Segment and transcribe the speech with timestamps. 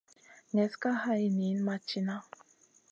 [0.53, 2.15] Neslna ka hay niyn ma tìna.